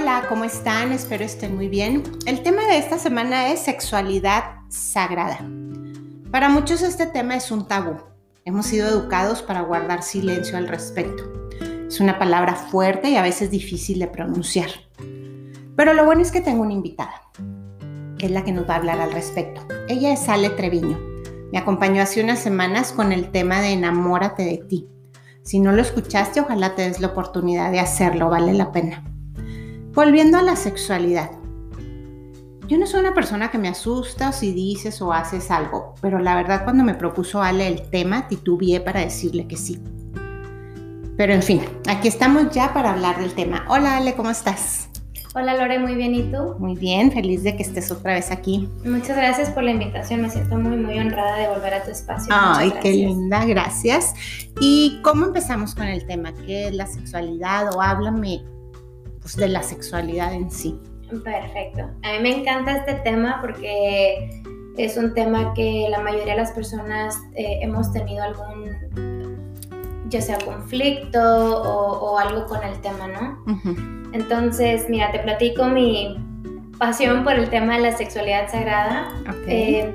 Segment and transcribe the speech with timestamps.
[0.00, 0.92] Hola, ¿cómo están?
[0.92, 2.02] Espero estén muy bien.
[2.24, 5.46] El tema de esta semana es sexualidad sagrada.
[6.30, 7.98] Para muchos este tema es un tabú.
[8.46, 11.30] Hemos sido educados para guardar silencio al respecto.
[11.86, 14.70] Es una palabra fuerte y a veces difícil de pronunciar.
[15.76, 17.20] Pero lo bueno es que tengo una invitada,
[18.16, 19.60] que es la que nos va a hablar al respecto.
[19.86, 20.98] Ella es Ale Treviño.
[21.52, 24.88] Me acompañó hace unas semanas con el tema de enamórate de ti.
[25.42, 29.04] Si no lo escuchaste, ojalá te des la oportunidad de hacerlo, vale la pena.
[29.92, 31.32] Volviendo a la sexualidad.
[32.68, 36.36] Yo no soy una persona que me asusta si dices o haces algo, pero la
[36.36, 39.80] verdad cuando me propuso Ale el tema, titubeé para decirle que sí.
[41.16, 43.64] Pero en fin, aquí estamos ya para hablar del tema.
[43.68, 44.88] Hola Ale, ¿cómo estás?
[45.34, 46.54] Hola Lore, muy bien, ¿y tú?
[46.60, 48.68] Muy bien, feliz de que estés otra vez aquí.
[48.84, 52.32] Muchas gracias por la invitación, me siento muy, muy honrada de volver a tu espacio.
[52.32, 54.14] Ay, qué linda, gracias.
[54.60, 56.32] ¿Y cómo empezamos con el tema?
[56.46, 57.74] ¿Qué es la sexualidad?
[57.74, 58.44] O háblame
[59.34, 60.78] pues, de la sexualidad en sí.
[61.24, 61.82] Perfecto.
[62.02, 64.42] A mí me encanta este tema porque
[64.76, 69.56] es un tema que la mayoría de las personas eh, hemos tenido algún,
[70.08, 73.44] ya sea conflicto o, algo con el tema, ¿no?
[74.12, 76.16] Entonces, mira, te platico mi
[76.78, 79.08] pasión por el tema de la sexualidad sagrada.
[79.46, 79.92] Eh,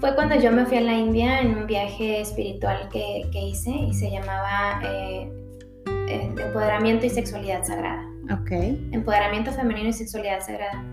[0.00, 3.94] fue cuando yo me fui a la India en un viaje espiritual que, hice y
[3.94, 5.30] se llamaba eh,
[6.08, 8.15] Empoderamiento y Sexualidad Sagrada.
[8.32, 8.50] Ok.
[8.92, 10.84] Empoderamiento femenino y sexualidad sagrada.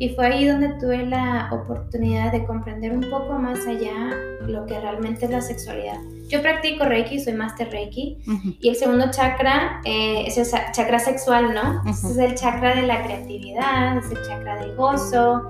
[0.00, 4.10] Y fue ahí donde tuve la oportunidad de comprender un poco más allá
[4.46, 5.98] lo que realmente es la sexualidad.
[6.28, 8.18] Yo practico Reiki, soy Master Reiki,
[8.60, 11.82] y el segundo chakra eh, es el chakra sexual, ¿no?
[11.90, 15.48] es el chakra de la creatividad, es el chakra del gozo.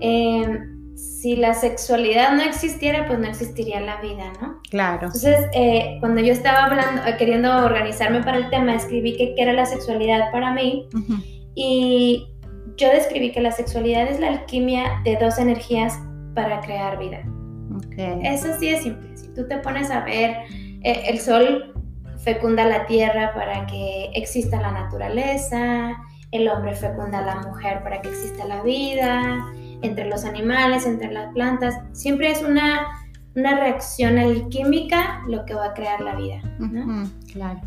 [0.00, 4.60] Em, si la sexualidad no existiera, pues no existiría la vida, ¿no?
[4.68, 5.06] Claro.
[5.06, 9.42] Entonces, eh, cuando yo estaba hablando, eh, queriendo organizarme para el tema, escribí que qué
[9.42, 10.88] era la sexualidad para mí
[11.54, 12.26] y
[12.76, 15.98] yo describí que la sexualidad es la alquimia de dos energías
[16.34, 17.22] para crear vida.
[17.86, 18.20] Okay.
[18.24, 19.16] Eso sí es simple.
[19.16, 20.36] Si tú te pones a ver,
[20.82, 21.74] eh, el sol
[22.24, 25.96] fecunda la tierra para que exista la naturaleza,
[26.32, 29.46] el hombre fecunda a la mujer para que exista la vida,
[29.82, 32.86] entre los animales, entre las plantas, siempre es una,
[33.34, 36.40] una reacción alquímica lo que va a crear la vida.
[36.58, 37.08] ¿no?
[37.32, 37.60] claro.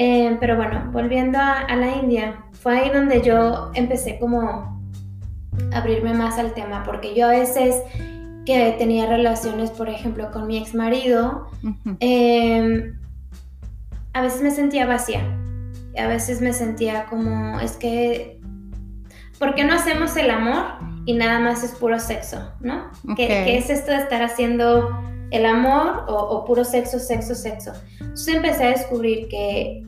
[0.00, 4.40] Eh, pero bueno, volviendo a, la India, fue ahí donde yo empecé como
[5.72, 7.82] a abrirme más al tema, porque yo a veces
[8.46, 11.48] que tenía relaciones, por ejemplo, con mi ex marido,
[11.98, 12.96] em,
[14.12, 15.20] a veces me sentía vacía,
[15.98, 18.37] a veces me sentía como, es que,
[19.38, 20.64] ¿por qué no hacemos el amor
[21.04, 22.90] y nada más es puro sexo, ¿no?
[23.16, 24.90] ¿Qué, es esto de estar haciendo
[25.30, 27.72] el amor o, puro sexo, sexo, sexo?
[28.00, 29.84] Entonces empecé a descubrir que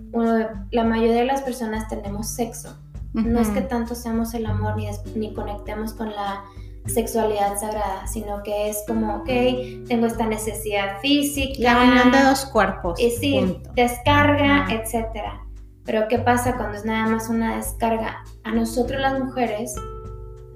[0.70, 2.76] la mayoría de las personas tenemos sexo.
[3.12, 6.44] No es que tanto seamos el amor ni, ni conectemos con la
[6.86, 11.54] sexualidad sagrada, sino que es como, ok, tengo esta necesidad física.
[11.58, 12.98] La unión de dos cuerpos.
[13.00, 15.44] Y sí, descarga, etcétera.
[15.90, 18.22] Pero ¿qué pasa cuando es nada más una descarga?
[18.44, 19.74] A nosotros las mujeres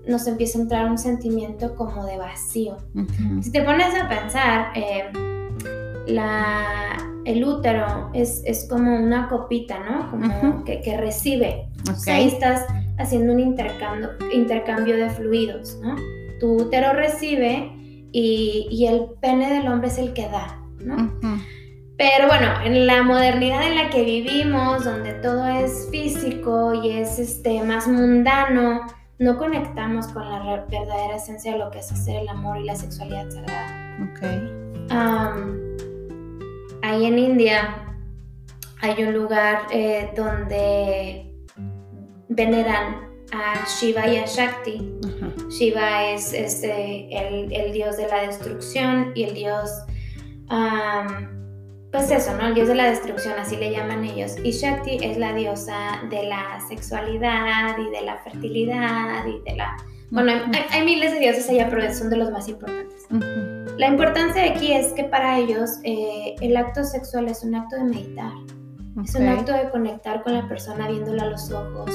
[0.06, 2.76] nos empieza a entrar un sentimiento como de vacío.
[3.42, 5.10] Si te pones a pensar, eh,
[6.06, 10.08] la, el útero es, como una copita, ¿no?
[10.08, 11.68] Como que, recibe.
[12.06, 12.64] ahí estás
[12.98, 15.96] haciendo un intercambio, intercambio de fluidos, ¿no?
[16.38, 17.72] Tu útero recibe
[18.12, 21.12] y, el pene del hombre es el que da, ¿no?
[21.96, 27.18] Pero bueno, en la modernidad en la que vivimos, donde todo es físico y es
[27.20, 28.86] este, más mundano,
[29.18, 32.74] no conectamos con la verdadera esencia de lo que es hacer el amor y la
[32.74, 33.96] sexualidad sagrada.
[34.10, 34.22] Ok.
[36.82, 37.94] ahí en India
[38.80, 41.32] hay un lugar eh, donde
[42.28, 44.98] veneran a Shiva y a Shakti.
[45.48, 49.70] Shiva es, eh, el, dios de la destrucción y el dios
[51.94, 52.48] pues eso, ¿no?
[52.48, 54.34] El dios de la destrucción, así le llaman ellos.
[54.42, 59.76] Y Shakti es la diosa de la sexualidad y de la fertilidad y de la...
[60.10, 60.32] Bueno,
[60.72, 63.06] hay, miles de dioses allá, pero son de los más importantes.
[63.78, 67.76] La importancia de aquí es que para ellos eh, el acto sexual es un acto
[67.76, 68.32] de meditar.
[69.04, 71.92] Es un acto de conectar con la persona viéndola a los ojos,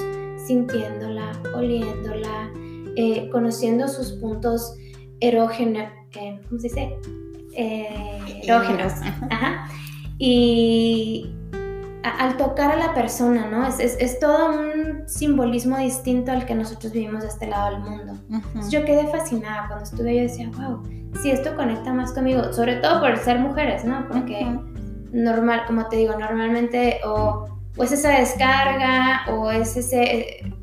[0.48, 2.50] sintiéndola, oliéndola,
[2.96, 4.78] eh, conociendo sus puntos
[5.20, 6.96] erógenos, eh, ¿cómo se dice?
[7.54, 8.94] erógenos.
[9.30, 9.70] Ajá.
[10.20, 11.34] Y
[12.04, 13.66] al tocar a la persona, ¿no?
[13.66, 18.14] Es, todo un simbolismo distinto al que nosotros vivimos de este lado del mundo.
[18.70, 20.84] yo quedé fascinada cuando estuve, yo decía, wow,
[21.22, 24.08] si esto conecta más conmigo, sobre todo por ser mujeres, ¿no?
[24.08, 24.46] Porque
[25.12, 27.46] normal, como te digo, normalmente o,
[27.78, 30.54] es esa descarga o es ese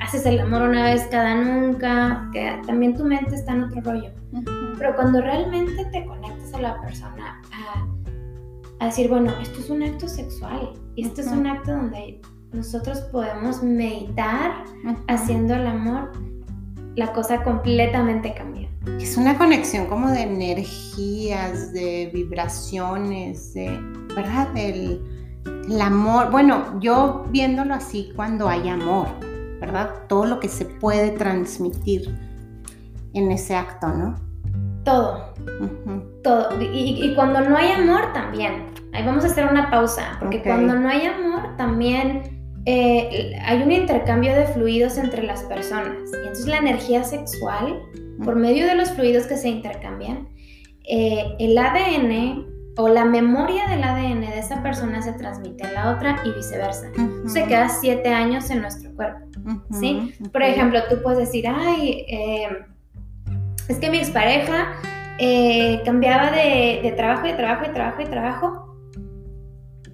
[0.00, 4.10] haces el amor una vez cada nunca, que también tu mente está en otro rollo.
[4.78, 7.39] Pero cuando realmente te conectas a la persona
[8.80, 12.20] a, decir, bueno, esto es un acto sexual y esto es un acto donde
[12.52, 14.64] nosotros podemos meditar
[15.06, 16.10] haciendo el amor,
[16.96, 18.68] la cosa completamente cambia.
[18.98, 23.78] Es una conexión como de energías, de vibraciones, de,
[24.16, 24.48] ¿verdad?
[24.56, 25.00] El,
[25.68, 29.06] el amor, bueno, yo viéndolo así cuando hay amor,
[29.60, 30.06] ¿verdad?
[30.08, 32.12] Todo lo que se puede transmitir
[33.12, 34.16] en ese acto, ¿no?
[34.84, 35.34] Todo,
[36.22, 36.48] todo.
[36.60, 38.69] Y, cuando no hay amor también.
[38.92, 43.72] Ahí vamos a hacer una pausa, porque cuando no hay amor también eh, hay un
[43.72, 45.94] intercambio de fluidos entre las personas.
[46.12, 47.80] Y entonces la energía sexual,
[48.24, 50.28] por medio de los fluidos que se intercambian,
[50.84, 52.46] eh, el ADN
[52.76, 56.90] o la memoria del ADN de esa persona se transmite a la otra y viceversa.
[57.26, 59.26] Se queda siete años en nuestro cuerpo.
[59.78, 60.14] ¿sí?
[60.32, 62.56] Por ejemplo, tú puedes decir, ay, em,
[63.68, 64.72] es que mi expareja
[65.18, 68.69] eh, cambiaba de, de, trabajo y trabajo y trabajo y trabajo.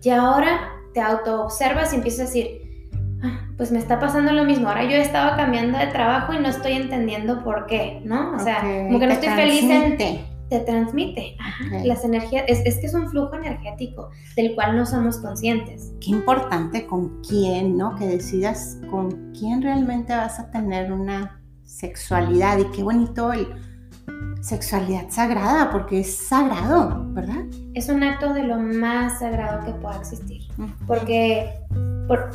[0.06, 2.90] Y ahora te auto-observas y empiezas a decir,
[3.24, 4.68] ah, pues me está pasando lo mismo.
[4.68, 8.36] Ahora yo he estado cambiando de trabajo y no estoy entendiendo por qué, ¿no?
[8.36, 9.96] O sea, como que no estoy feliz en
[10.48, 11.36] te transmite.
[11.82, 15.92] Las energías, es, que es un flujo energético del cual no somos conscientes.
[16.00, 17.96] Qué importante con quién, ¿no?
[17.96, 23.48] Que decidas con quién realmente vas a tener una sexualidad y qué bonito el
[24.40, 27.44] sexualidad sagrada, porque es sagrado, ¿verdad?
[27.74, 30.42] Es un acto de lo más sagrado que pueda existir.
[30.86, 31.52] Porque,
[32.06, 32.30] por,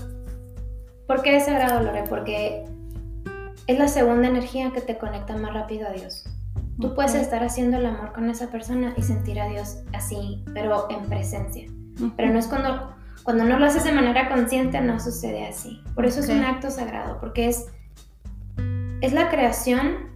[1.07, 2.03] ¿por qué es sagrado, Lore?
[2.09, 2.65] Porque
[3.67, 6.25] es la segunda energía que te conecta más rápido a Dios.
[6.81, 10.87] Tú puedes estar haciendo el amor con esa persona y sentir a Dios así, pero
[10.89, 11.67] en presencia.
[12.17, 12.93] Pero no es cuando,
[13.23, 15.81] cuando no lo haces de manera consciente, no sucede así.
[15.95, 17.67] Por eso es un acto sagrado, porque es,
[19.01, 20.10] es la creación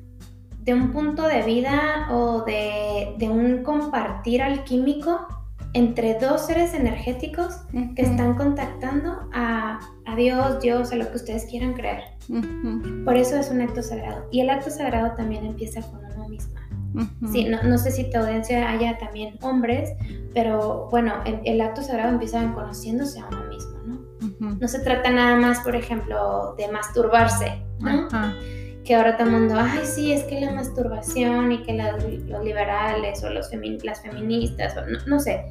[0.65, 5.27] de un punto de vida o de, de un compartir alquímico
[5.73, 7.61] entre dos seres energéticos
[7.95, 12.03] que están contactando a, a, Dios, Dios, a lo que ustedes quieran creer.
[13.03, 14.25] Por eso es un acto sagrado.
[14.31, 16.05] Y el acto sagrado también empieza con
[17.31, 19.91] Sí, no, sé si tu audiencia haya también hombres,
[20.33, 24.55] pero bueno, el, acto sagrado empieza conociéndose a uno mismo, ¿no?
[24.59, 28.07] No se trata nada más, por ejemplo, de masturbarse, ¿no?
[28.85, 33.23] Que ahora todo el mundo, ay, sí, es que la masturbación y que los liberales
[33.23, 33.49] o los
[33.83, 35.43] las feministas, o no, sé.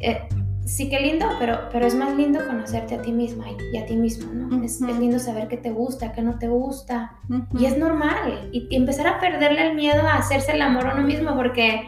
[0.00, 0.20] Eh,
[0.66, 3.96] sí que lindo, pero, pero es más lindo conocerte a ti misma y, a ti
[3.96, 4.62] mismo, ¿no?
[4.62, 7.16] es, lindo saber qué te gusta, qué no te gusta.
[7.58, 8.50] Y es normal.
[8.52, 11.86] Y, empezar a perderle el miedo a hacerse el amor a uno mismo porque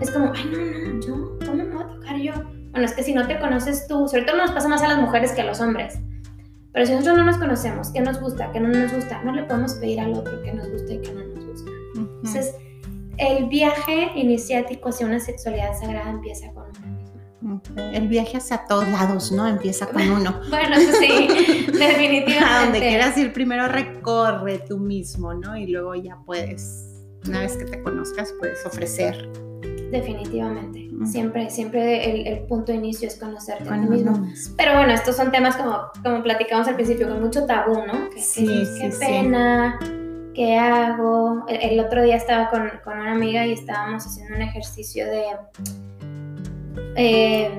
[0.00, 2.32] es como, ay, no, no, yo, ¿cómo me voy a tocar yo?
[2.70, 4.98] Bueno, es que si no te conoces tú, sobre todo nos pasa más a las
[4.98, 5.98] mujeres que a los hombres.
[6.72, 9.44] Pero si nosotros no nos conocemos, qué nos gusta, qué no nos gusta, no le
[9.44, 11.70] podemos pedir al otro qué nos gusta y qué no nos gusta.
[11.96, 12.54] Entonces,
[13.18, 16.70] el viaje iniciático hacia una sexualidad sagrada empieza con
[17.76, 19.46] el viaje hacia todos lados, ¿no?
[19.46, 20.40] Empieza con uno.
[20.48, 21.28] bueno, sí,
[21.66, 22.38] definitivamente.
[22.38, 25.56] A donde quieras ir primero recorre tú mismo, ¿no?
[25.56, 29.49] Y luego ya puedes, una vez que te conozcas, puedes ofrecer.
[29.90, 30.88] Definitivamente.
[31.06, 34.26] Siempre, siempre el, punto de inicio es conocerte a ti mismo.
[34.56, 38.10] Pero bueno, estos son temas como, como platicamos al principio, con mucho tabú, ¿no?
[38.10, 38.46] Que, sí,
[38.78, 39.78] qué pena,
[40.34, 41.46] ¿qué hago?
[41.48, 45.24] El, otro día estaba con, con una amiga y estábamos haciendo un ejercicio de
[46.96, 47.50] eh,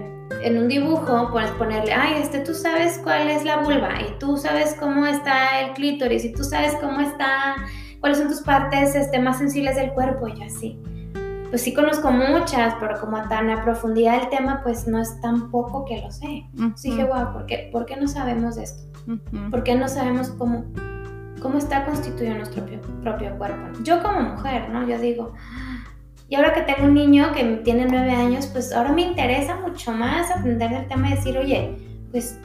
[0.43, 4.37] en un dibujo puedes ponerle, ay, este, tú sabes cuál es la vulva y tú
[4.37, 7.55] sabes cómo está el clítoris y tú sabes cómo está,
[7.99, 10.79] cuáles son tus partes este, más sensibles del cuerpo y así.
[11.51, 15.51] Pues sí conozco muchas, pero como tan a profundidad el tema, pues no es tan
[15.51, 16.45] poco que lo sé.
[16.81, 18.83] dije, wow, ¿por qué, ¿por qué no sabemos de esto?
[19.51, 20.63] ¿Por qué no sabemos cómo,
[21.41, 23.83] cómo está constituido nuestro propio, propio cuerpo?
[23.83, 24.87] Yo como mujer, ¿no?
[24.87, 25.33] Yo digo,
[26.29, 29.91] y ahora que tengo un niño que tiene nueve años, pues ahora me interesa mucho
[29.91, 31.75] más aprender del tema y decir, oye,
[32.11, 32.39] pues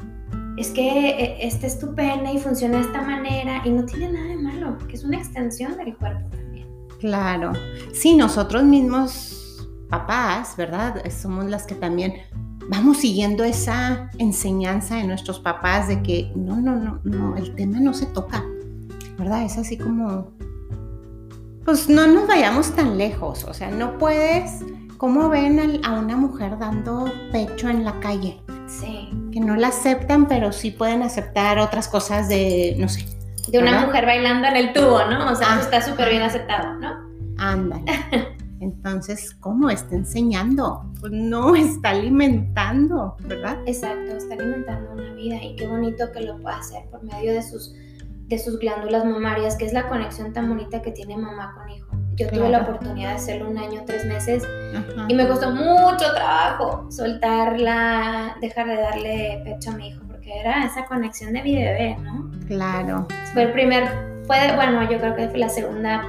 [0.57, 4.27] es que este es tu pene y funciona de esta manera y no tiene nada
[4.27, 6.29] de malo, porque es una extensión del cuerpo.
[6.99, 7.53] Claro.
[7.93, 11.03] Sí, nosotros mismos, papás, ¿verdad?
[11.11, 12.15] Somos las que también
[12.69, 17.79] vamos siguiendo esa enseñanza de nuestros papás de que no, no, no, no, el tema
[17.81, 18.45] no se toca,
[19.19, 19.45] ¿verdad?
[19.45, 20.33] Es así como
[21.67, 24.65] pues no nos vayamos tan lejos, o sea, no puedes,
[24.99, 28.41] ¿cómo ven a una mujer dando pecho en la calle?
[28.69, 29.11] Sí.
[29.33, 33.05] Que no la aceptan, pero sí pueden aceptar otras cosas de, no sé.
[33.49, 35.33] De una mujer bailando en el tubo, ¿no?
[35.33, 35.61] O sea, ah.
[35.61, 37.07] está súper bien aceptado, ¿no?
[37.39, 37.85] Ándale.
[38.61, 40.85] Entonces, ¿cómo está enseñando?
[41.01, 43.59] Pues no, está alimentando, ¿verdad?
[43.67, 47.43] Exacto, está alimentando una vida y qué bonito que lo pueda hacer por medio de
[47.43, 47.75] sus
[48.29, 51.87] de sus glándulas mamarias, que es la conexión tan bonita que tiene mamá con hijo.
[52.17, 54.43] Yo tuve la oportunidad de hacerlo un año, tres meses,
[55.07, 60.87] y me costó mucho trabajo soltarla, dejar de darle pecho a mi hijo, era esa
[60.87, 62.31] conexión de mi bebé, ¿no?
[62.47, 63.07] Claro.
[63.33, 63.85] Fue el primer,
[64.27, 66.05] fue, bueno, yo creo que fue la segunda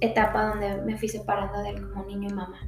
[0.00, 2.60] etapa donde me fui separando de él como niño y mamá.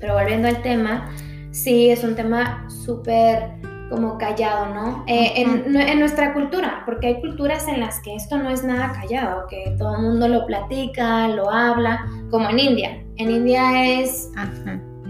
[0.00, 1.10] Pero volviendo al tema,
[1.50, 3.60] sí, es un tema súper
[3.90, 5.04] como callado, ¿no?
[5.08, 9.46] Eh, en, nuestra cultura, porque hay culturas en las que esto no es nada callado,
[9.48, 13.04] que todo el mundo lo platica, lo habla, como en India.
[13.16, 14.30] En India es,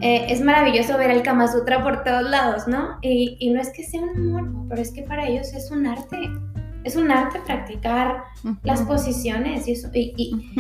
[0.01, 2.99] eh, es maravilloso ver el Kama Sutra por todos lados, ¿no?
[3.03, 6.31] Y, no es que sea un morbo, pero es que para ellos es un arte.
[6.85, 8.25] Es un arte practicar
[8.63, 10.51] las posiciones y, eso, y,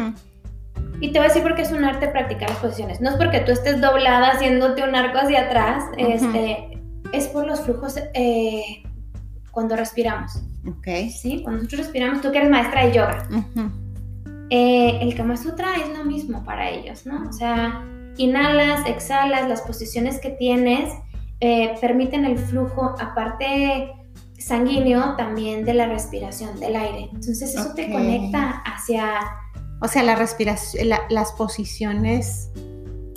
[1.01, 3.01] y te voy a decir por qué es un arte practicar las posiciones.
[3.01, 6.79] No es porque tú estés doblada haciéndote un arco hacia atrás, este,
[7.13, 8.83] es por los flujos eh,
[9.51, 10.43] cuando respiramos.
[10.69, 10.87] Ok.
[11.11, 13.27] Sí, cuando nosotros respiramos, tú que eres maestra de yoga.
[14.51, 17.29] Eh, el Kama Sutra es lo mismo para ellos, ¿no?
[17.29, 17.83] O sea,
[18.17, 20.93] inhalas, exhalas, las posiciones que tienes
[21.40, 23.93] eh, permiten el flujo, aparte
[24.38, 27.09] sanguíneo, también de la respiración, del aire.
[27.12, 29.21] Entonces eso te conecta hacia...
[29.83, 32.50] O sea, la respiración, las posiciones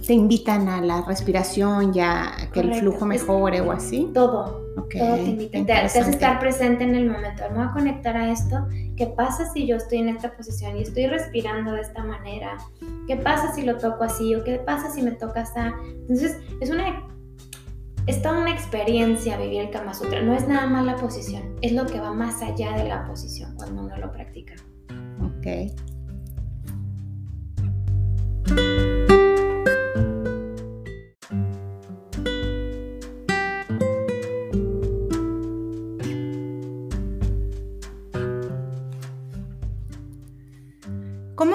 [0.06, 4.12] te invitan a la respiración, ya que el flujo mejore o así.
[4.14, 4.64] Todo.
[4.76, 5.66] todo te invita.
[5.66, 7.44] Te, hace estar presente en el momento.
[7.52, 8.68] Me voy a conectar a esto.
[8.98, 12.58] ¿Qué pasa si yo estoy en esta posición y estoy respirando de esta manera?
[13.08, 14.36] ¿Qué pasa si lo toco así?
[14.36, 15.60] ¿O qué pasa si me toca así?
[16.02, 17.04] Entonces, es una
[18.06, 20.22] es toda una experiencia vivir el Kama Sutra.
[20.22, 23.56] No es nada más la posición, es lo que va más allá de la posición
[23.56, 24.56] cuando uno lo practica.
[25.22, 25.72] Ok.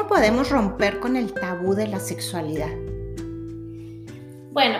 [0.06, 2.70] Podemos romper con el tabú de la sexualidad?
[4.52, 4.78] Bueno,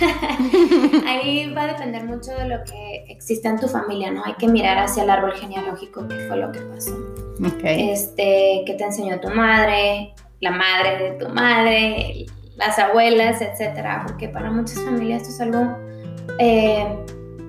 [1.06, 4.24] ahí va a depender mucho de lo que existe en tu familia, ¿no?
[4.24, 6.96] Hay que mirar hacia el árbol genealógico, qué fue lo que pasó.
[7.62, 14.28] Este, qué te enseñó tu madre, la madre de tu madre, las abuelas, etcétera, porque
[14.28, 15.76] para muchas familias esto es algo,
[16.38, 16.86] eh,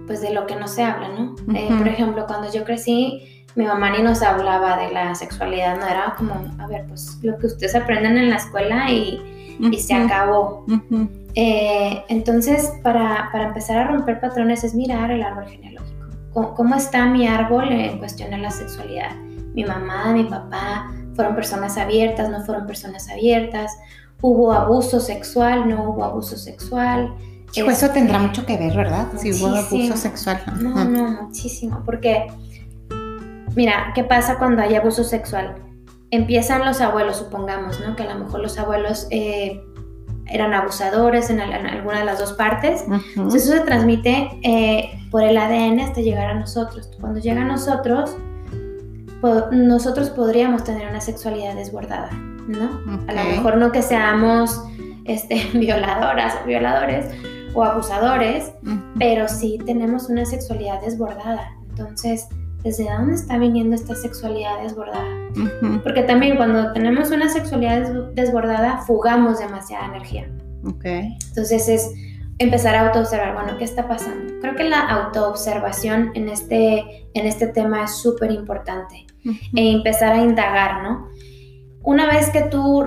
[0.05, 1.35] pues, de lo que no se habla, ¿no?
[1.55, 5.85] Eh, por ejemplo, cuando yo crecí, mi mamá ni nos hablaba de la sexualidad, no
[5.85, 9.21] era como, a ver, pues lo que ustedes aprenden en la escuela y,
[9.77, 10.65] se acabó.
[11.35, 16.55] Eh, entonces, para, empezar a romper patrones es mirar el árbol genealógico.
[16.55, 19.13] ¿Cómo, está mi árbol en cuestión de la sexualidad?
[19.53, 23.77] Mi mamá, mi papá, fueron personas abiertas, no fueron personas abiertas,
[24.21, 27.13] hubo abuso sexual, no hubo abuso sexual.
[27.53, 29.07] eso tendrá este, mucho que ver, ¿verdad?
[29.17, 30.41] Si hubo abuso sexual.
[30.61, 32.27] No, no, muchísimo, porque
[33.55, 35.55] Mira, ¿qué pasa cuando hay abuso sexual?
[36.11, 37.95] Empiezan los abuelos, supongamos, ¿no?
[37.95, 39.61] Que a lo mejor los abuelos eh,
[40.27, 42.85] eran abusadores en, alguna de las dos partes.
[43.15, 46.89] Entonces eso se transmite eh, por el ADN hasta llegar a nosotros.
[46.99, 48.15] Cuando llega a nosotros,
[49.51, 52.81] nosotros podríamos tener una sexualidad desbordada, ¿no?
[53.07, 54.63] A lo mejor no que seamos
[55.05, 57.05] este, violadoras o violadores
[57.53, 58.51] o abusadores,
[58.97, 61.51] pero sí tenemos una sexualidad desbordada.
[61.69, 62.27] Entonces,
[62.63, 65.05] desde dónde está viniendo esta sexualidad desbordada.
[65.83, 70.29] Porque también cuando tenemos una sexualidad desbordada, fugamos demasiada energía.
[70.65, 71.17] Okay.
[71.29, 71.93] Entonces es
[72.37, 74.33] empezar a autoobservar, bueno, ¿qué está pasando?
[74.41, 79.05] Creo que la autoobservación en este, en este tema es súper importante.
[79.55, 81.09] E empezar a indagar, ¿no?
[81.83, 82.85] Una vez que tú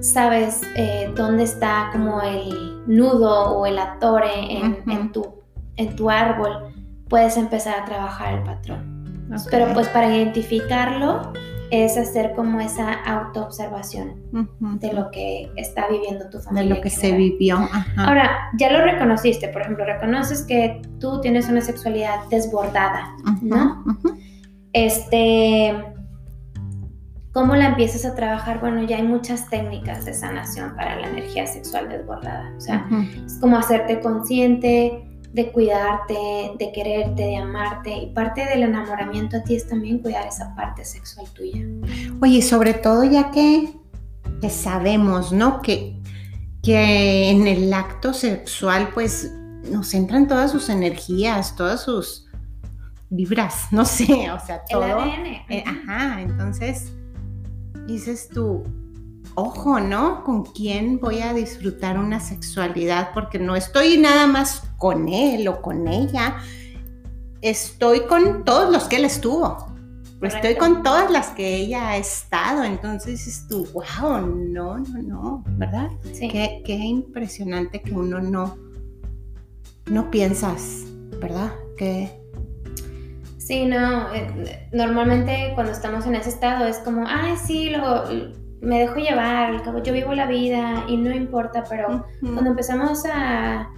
[0.00, 5.42] sabes eh, dónde está como el nudo o el atore en, tu,
[5.76, 6.72] en tu árbol,
[7.08, 8.93] puedes empezar a trabajar el patrón.
[9.50, 11.32] Pero pues para identificarlo
[11.70, 14.22] es hacer como esa autoobservación
[14.80, 16.68] de lo que está viviendo tu familia.
[16.68, 17.68] De lo que se vivió.
[17.96, 23.84] Ahora, ya lo reconociste, por ejemplo, reconoces que tú tienes una sexualidad desbordada, ¿no?
[24.72, 25.74] Este,
[27.32, 28.60] ¿cómo la empiezas a trabajar?
[28.60, 32.52] Bueno, ya hay muchas técnicas de sanación para la energía sexual desbordada.
[32.56, 32.86] O sea,
[33.26, 35.04] es como hacerte consciente,
[35.34, 36.14] de cuidarte,
[36.56, 37.90] de quererte, de amarte.
[37.90, 41.60] Y parte del enamoramiento a ti es también cuidar esa parte sexual tuya.
[42.22, 43.74] Oye, sobre todo ya que,
[44.48, 45.60] sabemos, ¿no?
[45.60, 46.00] Que,
[46.62, 49.32] que en el acto sexual pues
[49.68, 52.28] nos entran todas sus energías, todas sus
[53.10, 54.84] vibras, no sé, o sea, todo.
[54.84, 55.26] El ADN.
[55.48, 56.92] Eh, ajá, entonces
[57.88, 58.62] dices tú,
[59.34, 60.24] ojo, ¿no?
[60.24, 63.10] ¿Con quién voy a disfrutar una sexualidad?
[63.14, 66.36] Porque no estoy nada más con él o con ella,
[67.40, 69.72] estoy con todos los que él estuvo.
[70.20, 75.02] Pero estoy con todas las que ella ha estado, entonces dices tú, wow, no, no,
[75.02, 75.90] no, ¿verdad?
[76.12, 76.28] Sí.
[76.28, 78.56] Qué, qué impresionante que uno no,
[79.86, 80.84] no piensas,
[81.20, 81.52] ¿verdad?
[81.76, 82.24] Que
[83.44, 88.04] Sí, no, eh, normalmente cuando estamos en ese estado es como, ay, sí, lo,
[88.64, 93.04] me dejo llevar, al cabo yo vivo la vida y no importa, pero cuando empezamos
[93.06, 93.68] a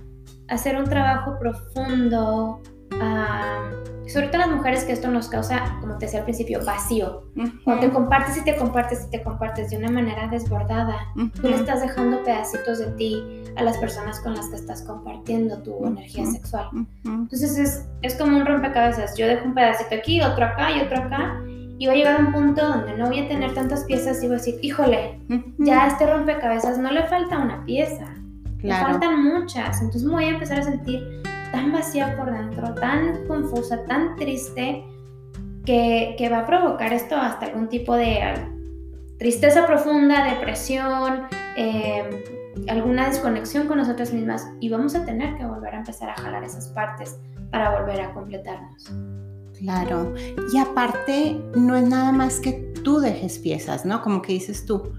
[0.49, 2.61] hacer un trabajo profundo,
[3.01, 3.71] a-
[4.07, 7.25] sobre todo las mujeres que esto nos causa, como te decía al principio, vacío.
[7.65, 10.95] Cuando te compartes y te compartes y te compartes de una manera desbordada,
[11.41, 15.61] tú le estás dejando pedacitos de ti a las personas con las que estás compartiendo
[15.63, 16.69] tu energía sexual.
[17.05, 19.17] Entonces es, es como un rompecabezas.
[19.19, 21.41] Yo dejo un pedacito aquí, otro acá y otro acá.
[21.79, 24.37] Y va a llegar un punto donde no voy a tener tantas piezas y voy
[24.37, 25.21] a decir, híjole,
[25.59, 28.07] ya a este rompecabezas no le falta una pieza.
[28.59, 28.93] Le Claro.
[28.93, 29.77] faltan muchas.
[29.83, 34.85] Entonces me voy a empezar a sentir tan vacía por dentro, tan confusa, tan triste,
[35.67, 38.21] que, que va a provocar esto hasta algún tipo de
[39.19, 41.23] tristeza profunda, depresión,
[41.57, 42.25] eh,
[42.69, 44.49] alguna desconexión con nosotras mismas.
[44.61, 47.19] Y vamos a tener que volver a empezar a jalar esas partes
[47.51, 48.91] para volver a completarnos.
[49.59, 50.15] Claro.
[50.53, 52.53] Y aparte, no es nada más que
[52.85, 54.03] tú dejes piezas, ¿no?
[54.03, 54.93] Como que dices tú,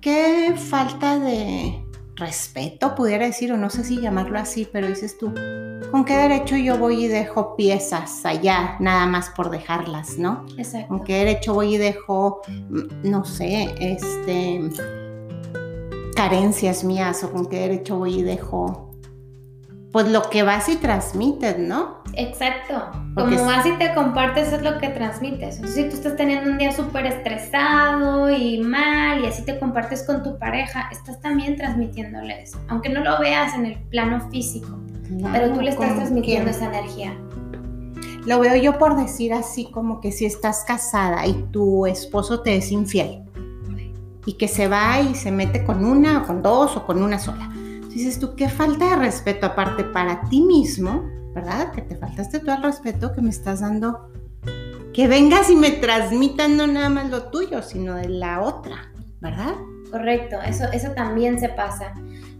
[0.00, 1.84] qué falta de
[2.16, 5.32] respeto, pudiera decir, o no sé si llamarlo así, pero dices tú,
[5.90, 10.46] ¿con qué derecho yo voy y dejo piezas allá, nada más por dejarlas, ¿no?
[10.56, 10.88] Exacto.
[10.88, 14.70] ¿Con qué derecho voy y dejo, mm, no sé, este,
[16.14, 18.90] carencias mías, o con qué derecho voy y dejo,
[19.92, 22.03] pues lo que vas y transmites, ¿no?
[22.16, 22.90] Exacto.
[23.14, 25.56] Porque Como y te compartes es lo que transmites.
[25.56, 30.02] Entonces, si tú estás teniendo un día súper estresado y mal y así te compartes
[30.04, 32.58] con tu pareja, estás también transmitiéndole eso.
[32.68, 34.78] Aunque no lo veas en el plano físico,
[35.32, 37.16] pero tú le estás transmitiendo esa energía.
[38.26, 42.56] Lo veo yo por decir así como que si estás casada y tu esposo te
[42.56, 43.24] es infiel
[44.26, 47.18] y que se va y se mete con una o con dos o con una
[47.18, 47.50] sola.
[47.88, 51.72] Dices tú, qué falta de respeto aparte para ti mismo, ¿verdad?
[51.72, 54.10] Que te faltaste todo el respeto que me estás dando.
[54.92, 59.54] Que vengas y me transmitas no nada más lo tuyo, sino de la otra, ¿verdad?
[59.90, 61.92] Correcto, eso, eso también se pasa.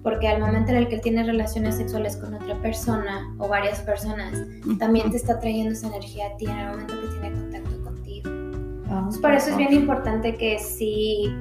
[0.04, 4.34] Porque al momento en el que tienes relaciones sexuales con otra persona o varias personas,
[4.78, 8.28] también te está trayendo esa energía a ti en el momento que tiene contacto contigo.
[8.28, 11.34] Entonces, por eso es bien importante que si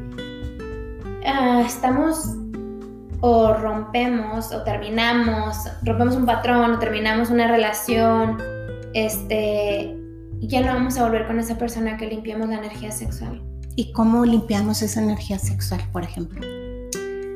[1.25, 2.37] ah, estamos
[3.25, 8.37] o rompemos o terminamos, rompemos un patrón o terminamos una relación,
[8.93, 9.95] este,
[10.41, 13.41] ya no vamos a volver con esa persona que limpiamos la energía sexual.
[13.77, 16.41] ¿Y cómo limpiamos esa energía sexual, por ejemplo?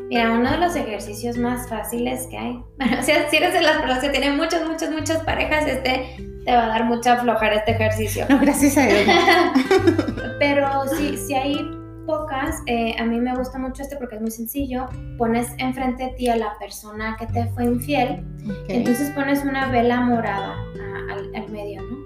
[0.09, 3.77] Mira, uno de los ejercicios más fáciles que hay, bueno, si si eres de las
[3.77, 7.71] personas que tienen muchas, muchas, muchas parejas, este te va a dar mucha flojera este
[7.71, 8.25] ejercicio.
[8.27, 9.07] No, gracias a Dios.
[10.39, 11.65] Pero si, si hay
[12.07, 14.87] pocas, eh, a mí me gusta mucho este porque es muy sencillo.
[15.19, 18.69] Pones enfrente de ti a la persona que te fue infiel, Ok.
[18.69, 21.97] entonces pones una vela morada a- al, al medio, ¿no?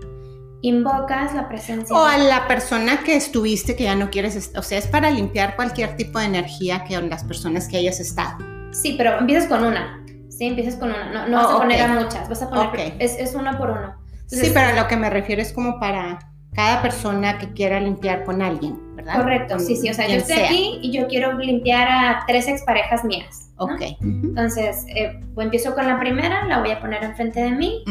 [0.63, 1.95] Invocas la presencia.
[1.95, 5.55] O a la persona que estuviste que ya no quieres, o sea, es para limpiar
[5.55, 8.37] cualquier tipo de energía que las personas que hayas estado.
[8.71, 10.03] Sí, pero empiezas con una.
[10.29, 11.11] Sí, empiezas con una.
[11.11, 11.89] No, no Oh, vas a poner ok.
[11.89, 12.67] a muchas, vas a poner.
[12.67, 12.95] Ok.
[12.99, 13.95] Es, es uno por uno.
[14.13, 16.19] Entonces, sí, pero a lo que me refiero es como para
[16.53, 19.17] cada persona que quiera limpiar con alguien, ¿verdad?
[19.17, 19.89] Correcto, sí, sí.
[19.89, 20.45] O sea, yo estoy sea.
[20.47, 23.51] aquí y yo quiero limpiar a tres exparejas mías.
[23.57, 23.65] ¿no?
[23.65, 23.81] Ok.
[24.01, 27.83] Entonces, eh, pues empiezo con la primera, la voy a poner enfrente de mí,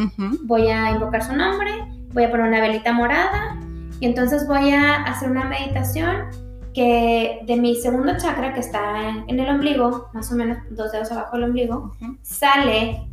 [0.43, 1.71] voy a invocar su nombre,
[2.13, 3.57] voy a poner una velita morada
[3.99, 6.27] y entonces voy a hacer una meditación
[6.73, 10.91] que de mi segundo chakra que está en, en el ombligo, más o menos dos
[10.91, 13.10] dedos abajo del ombligo, sale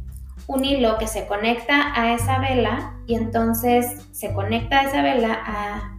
[0.48, 5.96] un hilo que se conecta a esa vela y entonces se conecta esa vela a,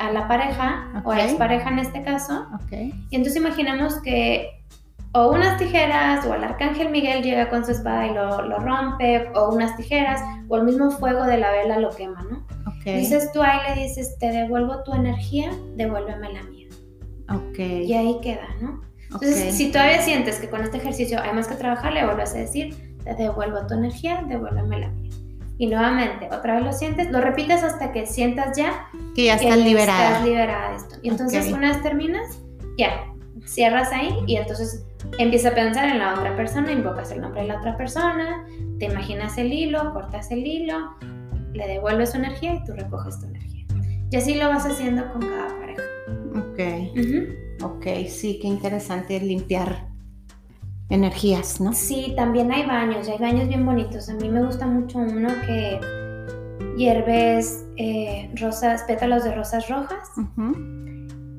[0.00, 2.72] a la pareja o a expareja en este caso Ok.
[2.72, 4.60] y entonces imaginamos que
[5.12, 9.28] o unas tijeras o el arcángel Miguel llega con su espada y lo, lo rompe,
[9.34, 12.46] o unas tijeras, o el mismo fuego de la vela lo quema, ¿no?
[12.68, 12.86] Ok.
[12.86, 16.68] Entonces tú ahí le dices, te devuelvo tu energía, devuélveme la mía.
[17.28, 17.58] Ok.
[17.58, 18.82] Y ahí queda, ¿no?
[19.02, 22.38] Entonces, si todavía sientes que con este ejercicio hay más que trabajar, le vuelves a
[22.38, 25.10] decir, te devuelvo tu energía, devuélveme la mía.
[25.58, 29.44] Y nuevamente, otra vez lo sientes, lo repites hasta que sientas ya que ya que
[29.44, 30.08] estás liberada.
[30.08, 30.94] Estás liberada de esto.
[31.02, 32.40] Y entonces una vez terminas,
[32.78, 33.04] ya,
[33.44, 34.86] cierras ahí y entonces
[35.18, 38.46] empiezas a pensar en la otra persona, invocas el nombre de la otra persona,
[38.78, 40.94] te imaginas el hilo, cortas el hilo,
[41.52, 43.66] le devuelves su energía y tú recoges tu energía.
[44.10, 45.82] Y así lo vas haciendo con cada pareja.
[46.36, 46.98] Ok.
[46.98, 47.66] Ujú.
[47.66, 49.89] Ok, sí, qué interesante limpiar
[50.90, 51.72] energías, ¿no?
[51.72, 54.08] Sí, también hay baños, y hay baños bien bonitos.
[54.08, 55.80] A mí me gusta mucho uno que
[56.76, 60.10] hierves eh, rosas, pétalos de rosas rojas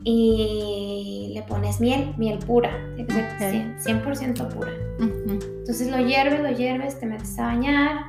[0.03, 4.05] y le pones miel, miel pura, tiene que ser Ok.
[4.05, 4.71] 100%, 100% pura.
[4.99, 8.05] Entonces lo hierves, lo hierves, te metes a bañar.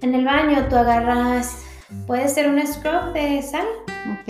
[0.00, 1.64] En el baño tú agarras,
[2.06, 3.66] puede ser un scrub de sal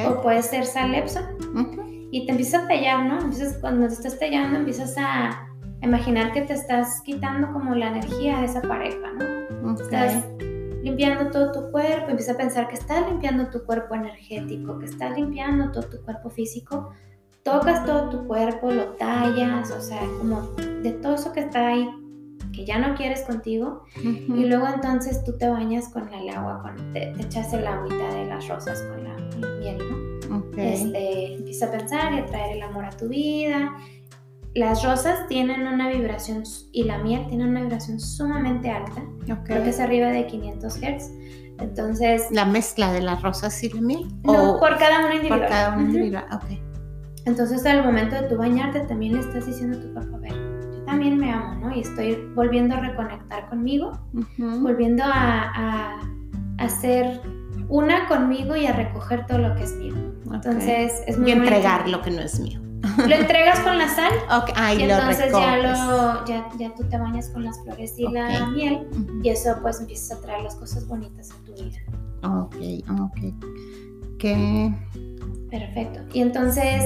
[0.06, 1.22] o puede ser sal Epsom
[1.54, 2.08] Ujú.
[2.10, 3.20] y te empiezas a tallar, ¿no?
[3.20, 5.48] Empiezas, cuando te estás tallando empiezas a
[5.82, 9.72] imaginar que te estás quitando como la energía de esa pareja, ¿no?
[9.72, 9.80] Ok.
[9.80, 10.24] Estás
[10.82, 15.16] limpiando todo tu cuerpo, empieza a pensar que estás limpiando tu cuerpo energético, que estás
[15.16, 16.90] limpiando todo tu cuerpo físico,
[17.44, 20.42] tocas todo tu cuerpo, lo tallas, o sea, como
[20.82, 21.88] de todo eso que está ahí,
[22.52, 24.36] que ya no quieres contigo, Ujú.
[24.36, 28.14] y luego entonces tú te bañas con el agua, con, te, te echas el agüita
[28.14, 30.38] de las rosas con la, con la miel, ¿no?
[30.38, 30.58] Ok.
[30.58, 33.76] Este, empieza a pensar y a traer el amor a tu vida.
[34.54, 39.00] Las rosas tienen una vibración y la miel tiene una vibración sumamente alta,
[39.32, 39.44] Ok.
[39.44, 41.10] creo que es arriba de 500 Hz.
[41.58, 44.08] Entonces, La mezcla de las rosas y la miel.
[44.24, 45.40] no, o por cada una individual.
[45.40, 46.24] por cada una individual.
[46.32, 46.44] Ok.
[47.24, 50.32] Entonces, al momento de tu bañarte, también le estás diciendo a tu cuerpo, a ver,
[50.32, 51.74] yo también me amo, ¿no?
[51.74, 54.60] Y estoy volviendo a reconectar conmigo, Ujú.
[54.60, 56.00] volviendo a,
[56.80, 57.20] ser
[57.68, 59.94] una conmigo y a recoger todo lo que es mío.
[60.26, 60.34] Ok.
[60.34, 62.60] Entonces, es muy y entregar lo que no es mío.
[63.08, 64.50] Lo entregas con la sal Ok.
[64.56, 67.94] Ah, y y lo entonces ya, lo, ya, ya tú te bañas con las flores
[67.98, 68.86] y la miel
[69.22, 71.78] y eso pues empiezas a traer las cosas bonitas a tu vida.
[72.22, 72.56] Ok,
[73.00, 74.18] ok.
[74.18, 74.74] Que.
[75.50, 76.00] Perfecto.
[76.14, 76.82] Y entonces,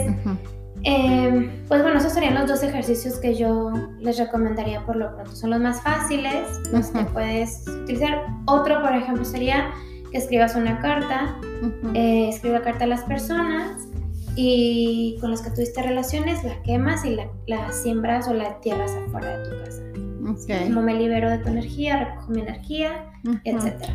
[0.82, 5.36] eh, pues bueno, esos serían los dos ejercicios que yo les recomendaría por lo pronto.
[5.36, 7.12] Son los más fáciles, los que Ujú.
[7.12, 8.26] puedes utilizar.
[8.46, 9.70] Otro, por ejemplo, sería
[10.10, 11.92] que escribas una carta, Ujú.
[11.94, 13.88] eh, escribe la carta a las personas
[14.36, 18.92] y con las que tuviste relaciones, la quemas y la, la siembras o la tierras
[18.92, 19.82] afuera de tu casa.
[20.30, 20.66] Ok.
[20.68, 23.38] Como me libero de tu energía, recojo mi energía, Ujú.
[23.44, 23.94] etcétera.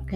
[0.00, 0.12] Ok.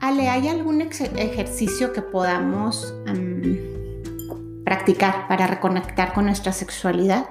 [0.00, 3.27] Ale, ¿hay algún ejercicio que podamos am,
[4.68, 7.24] practicar para reconectar con nuestra sexualidad?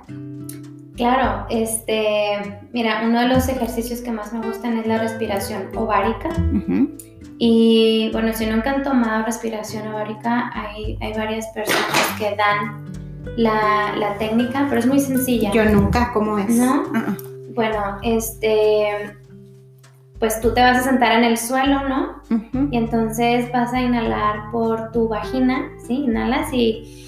[0.95, 6.29] Claro, este, mira, uno de los ejercicios que más me gustan es la respiración ovárica.
[7.37, 12.85] Y bueno, si nunca han tomado respiración ovárica, hay, hay varias personas que dan
[13.35, 15.51] la, la técnica, pero es muy sencilla.
[15.51, 16.49] Yo nunca, ¿cómo es?
[16.57, 16.85] ¿No?
[16.95, 17.17] Ah, ah.
[17.53, 19.15] Bueno, este,
[20.17, 22.15] pues tú te vas a sentar en el suelo, ¿no?
[22.71, 26.05] Y entonces vas a inhalar por tu vagina, ¿sí?
[26.05, 27.06] Inhalas y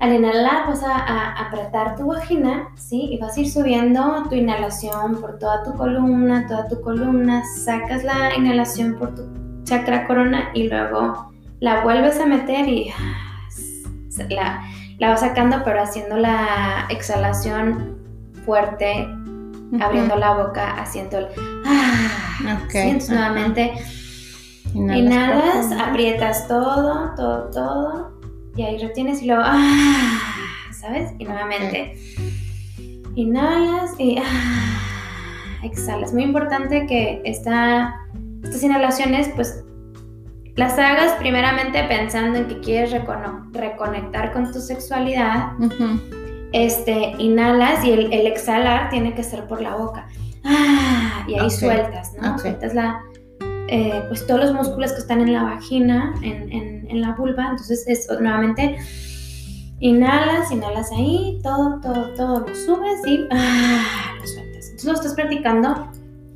[0.00, 3.08] al inhalar vas a, a apretar tu vagina, ¿sí?
[3.12, 8.04] Y vas a ir subiendo tu inhalación por toda tu columna, toda tu columna, sacas
[8.04, 9.22] la inhalación por tu
[9.64, 13.48] chakra corona y luego la vuelves a meter y ah,
[14.28, 14.62] la,
[14.98, 17.98] la vas sacando pero haciendo la exhalación
[18.46, 19.08] fuerte,
[19.80, 21.26] abriendo la boca, haciendo el...
[21.66, 22.78] Ah, Ok, ¿sí?
[22.78, 23.30] Entonces ajá.
[23.30, 23.72] nuevamente
[24.74, 28.17] Inhalas Inhalas, aprietas todo, todo, todo.
[28.58, 30.18] Y ahí retienes y luego, ¡ah!
[30.72, 31.12] ¿sabes?
[31.20, 31.94] Y nuevamente.
[33.14, 35.60] Inhalas y ¡ah!
[35.62, 36.12] exhalas.
[36.12, 37.94] Muy importante que esta,
[38.42, 39.62] estas inhalaciones, pues,
[40.56, 42.92] las hagas primeramente pensando en que quieres
[43.52, 45.52] reconectar con tu sexualidad.
[46.52, 50.08] Este, inhalas y el, el exhalar tiene que ser por la boca.
[50.42, 51.24] ¡Ah!
[51.28, 52.36] Y ahí sueltas, ¿no?
[52.40, 53.04] Sueltas la,
[53.68, 57.48] eh, pues todos los músculos que están en la vagina, en, en- en la vulva.
[57.50, 58.76] Entonces es nuevamente
[59.80, 64.14] inhalas, inhalas ahí, todo, todo, todo lo subes y ¡ah!
[64.20, 64.64] lo sueltas.
[64.66, 65.88] Entonces lo estás practicando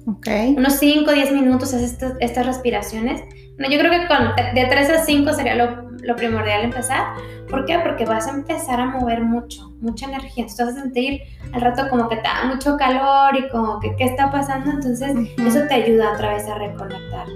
[0.07, 0.29] Ok.
[0.57, 3.23] unos 5 o 10 minutos haces estas, estas respiraciones.
[3.57, 7.15] Bueno, yo creo que con, de 3 a 5 sería lo, lo primordial empezar.
[7.49, 7.79] ¿Por qué?
[7.81, 10.45] Porque vas a empezar a mover mucho, mucha energía.
[10.45, 11.21] Entonces vas a sentir
[11.53, 14.71] al rato como que te da mucho calor y como que qué está pasando.
[14.71, 17.27] Entonces eso te ayuda otra vez a reconectar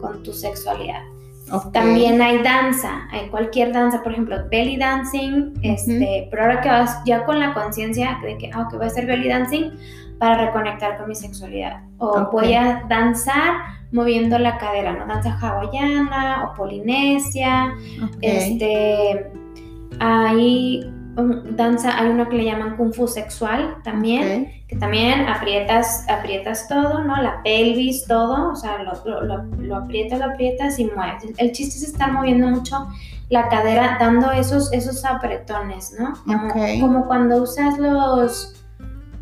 [0.00, 1.02] con tu sexualidad.
[1.50, 1.72] Ok.
[1.72, 7.00] También hay danza, hay cualquier danza, por ejemplo, belly dancing, este, pero ahora que vas
[7.04, 9.70] ya con la conciencia de que, ah, ok, voy a hacer belly dancing
[10.18, 11.82] para reconectar con mi sexualidad.
[11.98, 13.54] O voy a danzar
[13.92, 15.06] moviendo la cadera, ¿no?
[15.06, 18.16] Danza hawaiana o polinesia, Ok.
[18.20, 19.30] este,
[20.00, 20.92] hay
[21.52, 27.04] danza, hay uno que le llaman kung fu sexual también que también aprietas, aprietas todo,
[27.04, 27.22] ¿no?
[27.22, 31.22] La pelvis, todo, o sea, lo, lo, lo, lo aprietas, lo aprietas y mueves.
[31.36, 32.88] El chiste es estar moviendo mucho
[33.28, 36.14] la cadera, dando esos, esos apretones, ¿no?
[36.24, 38.55] Como, como cuando usas los,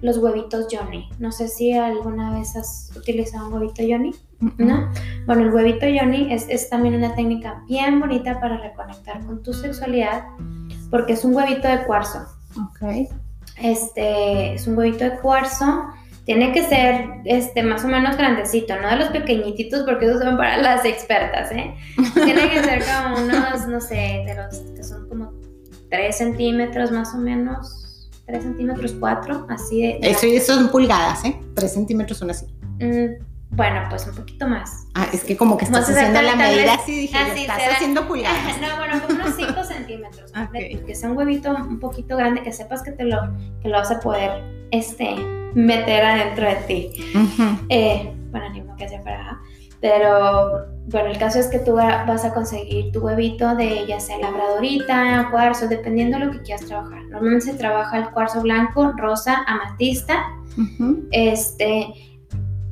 [0.05, 1.09] los huevitos Johnny.
[1.19, 4.12] No sé si alguna vez has utilizado un huevito Johnny.
[4.59, 4.93] ¿no?
[5.27, 9.55] Bueno, el huevito Yoni es, es también una técnica bien bonita para reconectar con tu
[9.55, 10.25] sexualidad
[10.90, 12.27] porque es un huevito de cuarzo.
[12.57, 13.09] Ok.
[13.57, 15.87] Este, es un huevito de cuarzo.
[16.27, 20.37] Tiene que ser este, más o menos grandecito, no de los pequeñititos, porque esos son
[20.37, 21.75] para las expertas, ¿eh?
[22.14, 25.33] Tiene que ser como unos, no sé, de los que son como
[25.90, 27.84] 3 centímetros más o menos,
[28.27, 29.99] 3 centímetros 4, así de...
[30.01, 31.39] de Eso, eso son pulgadas, ¿eh?
[31.55, 32.47] Tres centímetros son así.
[32.81, 34.87] Mm, bueno, pues un poquito más.
[34.95, 37.75] Ah, es que como que estás haciendo la medida así, dije, así estás será.
[37.75, 38.61] haciendo pulgadas.
[38.61, 40.31] No, bueno, como unos 5 centímetros.
[40.31, 40.37] Ok.
[40.45, 43.19] completo, Que sea un huevito un poquito grande, que sepas que te lo,
[43.63, 45.15] que lo vas a poder este,
[45.55, 46.93] meter adentro de ti.
[47.69, 49.39] Eh, bueno, ni modo que sea para.
[49.81, 53.99] Pero bueno, el caso es que tú va- vas a conseguir tu huevito de ya
[54.01, 57.03] sea labradorita, cuarzo, dependiendo de lo que quieras trabajar.
[57.05, 60.25] Normalmente se trabaja el cuarzo blanco, rosa, amatista.
[61.11, 61.94] Este,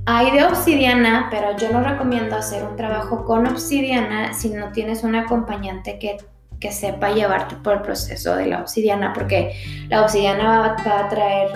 [0.07, 5.05] hay de obsidiana, pero yo no recomiendo hacer un trabajo con obsidiana si no tienes
[5.05, 6.17] un acompañante que,
[6.61, 9.55] que sepa llevarte por el proceso de la obsidiana, porque
[9.89, 11.49] la obsidiana va, va a traer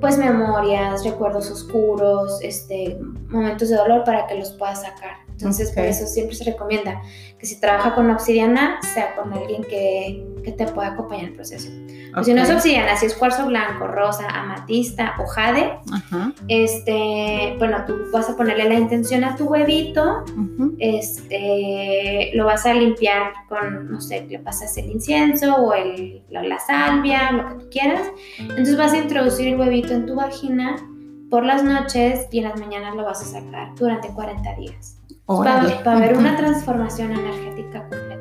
[0.00, 5.16] pues memorias, recuerdos oscuros, este, momentos de dolor para que los puedas sacar.
[5.40, 5.88] Entonces, por Ok.
[5.90, 7.00] eso siempre se recomienda
[7.38, 11.34] que si trabaja con obsidiana, sea con alguien que, que te pueda acompañar en el
[11.36, 11.70] proceso.
[12.16, 16.32] O si no es obsidiana, si es cuarzo blanco, rosa, amatista o jade, Ajá.
[16.48, 20.74] este, bueno, tú vas a ponerle la intención a tu huevito, Ujú.
[21.30, 26.42] este, lo vas a limpiar con, no sé, le pasas el incienso o el, la,
[26.42, 28.02] la salvia, lo que tú quieras.
[28.38, 30.76] Entonces vas a introducir el huevito en tu vagina
[31.30, 34.96] por las noches y en las mañanas lo vas a sacar durante 40 días.
[35.38, 38.20] Para, para ver una transformación energética completamente.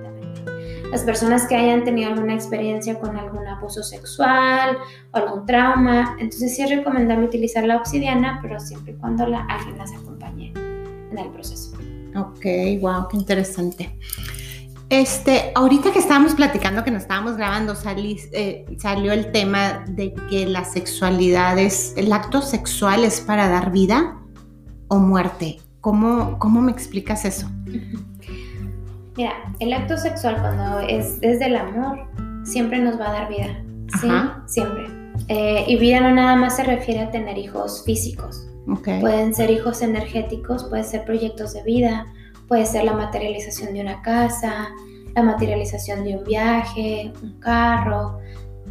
[0.91, 4.78] Las personas que hayan tenido alguna experiencia con algún abuso sexual
[5.12, 9.45] o algún trauma, entonces sí es recomendable utilizar la obsidiana, pero siempre y cuando la,
[9.45, 10.52] alguien las acompañe
[11.12, 11.78] en el proceso.
[12.15, 12.45] Ok,
[12.82, 13.98] wow, qué interesante.
[14.89, 20.15] Este, ahorita que estábamos platicando, que nos estábamos grabando, salí- eh, salió el tema de
[20.32, 24.17] que la sexualidad es, el acto sexual es para dar vida
[24.88, 25.58] o muerte.
[25.82, 27.50] ¿Cómo, cómo me explicas eso?
[29.15, 32.08] Mira, el acto sexual cuando es desde el amor
[32.44, 33.63] siempre nos va a dar vida.
[34.00, 34.44] Sí, Ajá.
[34.46, 34.88] siempre.
[35.28, 38.48] Eh, y vida no nada más se refiere a tener hijos físicos.
[38.68, 38.88] Ok.
[39.02, 42.06] Pueden ser hijos energéticos, pueden ser proyectos de vida,
[42.48, 44.70] puede ser la materialización de una casa,
[45.15, 48.20] la materialización de un viaje, un carro,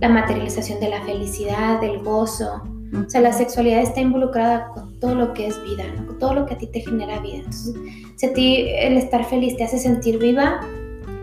[0.01, 2.62] la materialización de la felicidad, del gozo.
[2.94, 6.07] O sea, la sexualidad está involucrada con todo lo que es vida, ¿no?
[6.07, 7.37] con todo lo que a ti te genera vida.
[7.38, 7.74] Entonces,
[8.16, 10.61] si a ti el estar feliz te hace sentir viva,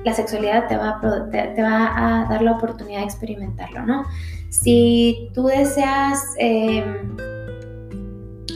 [0.04, 4.04] la sexualidad te va a, te, te va a dar la oportunidad de experimentarlo, ¿no?
[4.50, 6.86] Si tú deseas, eh,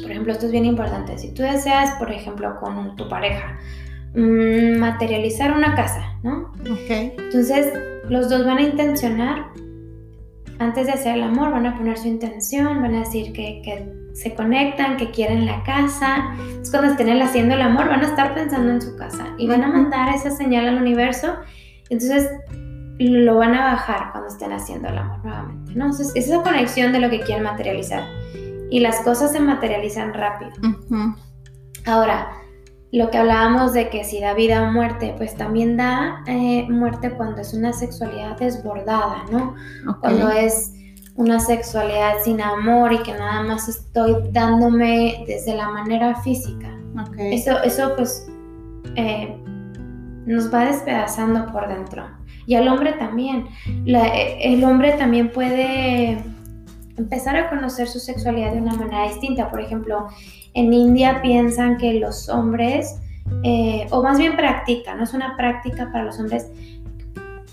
[0.02, 3.58] por ejemplo, esto es bien importante, si tú deseas, por ejemplo, con tu pareja,
[4.15, 6.52] mm, materializar una casa, ¿no?
[6.62, 6.89] Ok.
[6.89, 7.74] Entonces,
[8.08, 9.48] los dos van a intencionar,
[10.60, 13.91] antes de hacer el amor, van a poner su intención, van a decir que, que
[14.13, 16.34] se conectan, que quieren la casa.
[16.38, 19.63] Entonces, cuando estén haciendo el amor, van a estar pensando en su casa y van
[19.63, 21.36] a mandar esa señal al universo.
[21.89, 22.30] Entonces,
[23.00, 25.86] lo van a bajar cuando estén haciendo el amor nuevamente, ¿no?
[25.86, 28.04] Entonces, es esa conexión de lo que quieren materializar.
[28.69, 30.52] Y las cosas se materializan rápido.
[31.86, 32.30] Ahora,
[32.91, 37.12] lo que hablábamos de que si da vida o muerte, pues también da eh, muerte
[37.12, 39.56] cuando es una sexualidad desbordada, ¿no?
[39.99, 40.73] Cuando es
[41.15, 46.69] una sexualidad sin amor y que nada más estoy dándome desde la manera física.
[46.99, 47.15] Ok.
[47.17, 48.28] Eso, eso pues
[48.95, 49.38] eh,
[50.25, 52.08] nos va despedazando por dentro.
[52.47, 53.45] Y al hombre también.
[53.86, 56.23] La- eh, el hombre también puede
[56.97, 59.49] empezar a conocer su sexualidad de una manera distinta.
[59.52, 60.08] Por ejemplo,
[60.60, 63.00] en India piensan que los hombres,
[63.43, 66.48] eh, o más bien practican, no es una práctica para los hombres,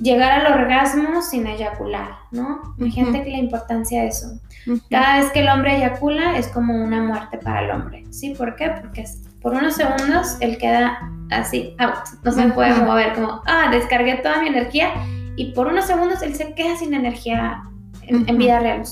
[0.00, 2.74] llegar al orgasmo sin eyacular, ¿no?
[2.78, 3.24] Imagínate Ujú.
[3.24, 4.26] que la importancia de eso.
[4.66, 4.80] Ujú.
[4.90, 8.04] Cada vez que el hombre eyacula es como una muerte para el hombre.
[8.10, 8.34] ¿Sí?
[8.34, 8.70] ¿Por qué?
[8.80, 9.04] Porque
[9.40, 10.98] por unos segundos él queda
[11.30, 11.94] así, out.
[12.24, 14.90] No se puede mover, como, ah, descargué toda mi energía
[15.36, 17.62] y por unos segundos él se queda sin energía
[18.02, 18.82] en, en vida real.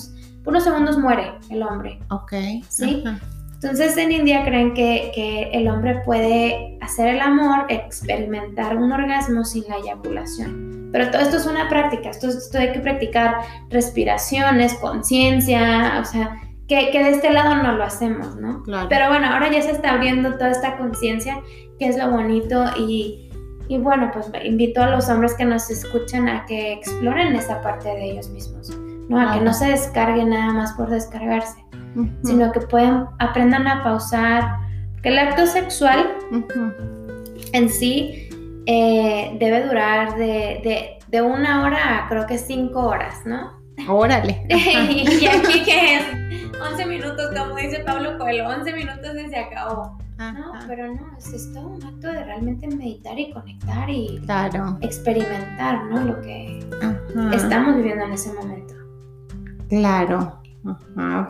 [0.45, 1.99] Por unos segundos muere el hombre.
[2.11, 2.33] Ok.
[2.69, 3.03] Sí.
[3.65, 9.43] Entonces en India creen que, que el hombre puede hacer el amor, experimentar un orgasmo
[9.43, 10.91] sin la eyaculación.
[10.93, 13.39] Pero todo esto es una práctica, esto, esto hay que practicar
[13.71, 16.37] respiraciones, conciencia, o sea,
[16.69, 18.63] que, que de este lado no lo hacemos, ¿no?
[18.65, 18.87] Claro.
[18.91, 21.41] Pero bueno, ahora ya se está abriendo toda esta conciencia,
[21.79, 23.31] que es lo bonito y,
[23.69, 27.89] y bueno, pues invito a los hombres que nos escuchan a que exploren esa parte
[27.89, 28.77] de ellos mismos,
[29.09, 29.19] ¿no?
[29.19, 31.64] A que no se descarguen nada más por descargarse
[32.25, 34.59] Sino que pueden, aprendan a pausar,
[35.03, 36.17] Que el acto sexual
[37.53, 38.29] en sí
[38.67, 43.53] eh, debe durar de, de, una hora a creo que cinco horas, ¿no?
[43.89, 44.45] Órale.
[44.49, 46.03] y aquí que es
[46.61, 49.99] 11 minutos, como dice Pablo Coelho, 11 minutos y se acabó.
[50.19, 54.21] No, pero no, es, todo un acto de realmente meditar y conectar y
[54.81, 56.01] experimentar, ¿no?
[56.05, 56.61] Lo que
[57.33, 58.75] estamos viviendo en ese momento.
[59.69, 60.41] Claro.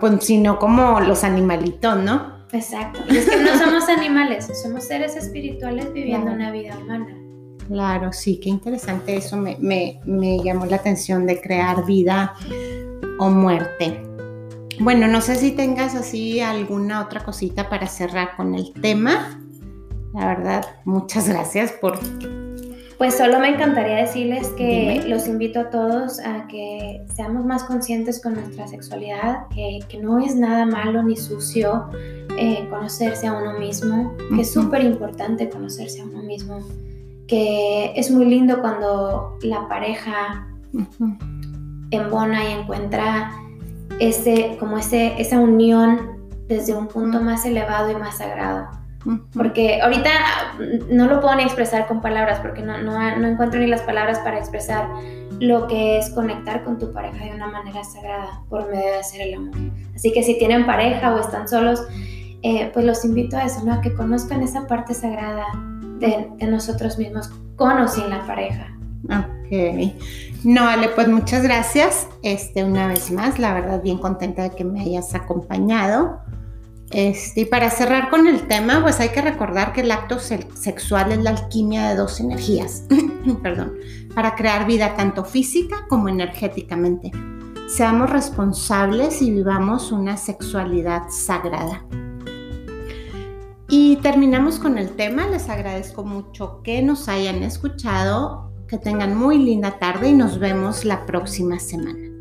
[0.00, 2.34] Pues sino como los animalitos, ¿no?
[2.52, 3.00] Exacto.
[3.08, 7.08] es que no somos animales, somos seres espirituales viviendo una vida humana.
[7.66, 9.36] Claro, sí, qué interesante eso.
[9.36, 9.56] Me,
[10.04, 12.34] me llamó la atención de crear vida
[13.18, 14.02] o muerte.
[14.80, 19.40] Bueno, no sé si tengas así alguna otra cosita para cerrar con el tema.
[20.12, 21.98] La verdad, muchas gracias por...
[22.98, 28.22] Pues solo me encantaría decirles que los invito a todos a que seamos más conscientes
[28.22, 31.88] con nuestra sexualidad, que, no es nada malo ni sucio
[32.38, 36.60] eh, conocerse a uno mismo, que es súper importante conocerse a uno mismo,
[37.26, 40.46] que es muy lindo cuando la pareja
[41.90, 43.32] embona y encuentra
[43.98, 46.14] ese, como ese, esa unión
[46.46, 48.68] desde un punto más elevado y más sagrado.
[49.34, 50.10] Porque ahorita
[50.90, 54.18] no lo puedo ni expresar con palabras, porque no, no, no, encuentro ni las palabras
[54.20, 54.88] para expresar
[55.40, 59.20] lo que es conectar con tu pareja de una manera sagrada por medio de hacer
[59.20, 59.54] el amor.
[59.94, 61.82] Así que si tienen pareja o están solos,
[62.42, 63.74] eh, pues los invito a eso, ¿no?
[63.74, 65.44] A que conozcan esa parte sagrada
[65.98, 68.74] de, de nosotros mismos con o sin la pareja.
[69.04, 69.92] Ok.
[70.44, 72.06] No, vale, pues muchas gracias.
[72.22, 76.20] Este, una vez más, la verdad, bien contenta de que me hayas acompañado.
[76.94, 81.10] Este, y para cerrar con el tema, pues hay que recordar que el acto sexual
[81.10, 82.84] es la alquimia de dos energías,
[83.42, 83.72] perdón,
[84.14, 87.10] para crear vida tanto física como energéticamente.
[87.66, 91.84] Seamos responsables y vivamos una sexualidad sagrada.
[93.68, 95.26] Y terminamos con el tema.
[95.26, 100.84] Les agradezco mucho que nos hayan escuchado que tengan muy linda tarde y nos vemos
[100.84, 102.13] la próxima semana.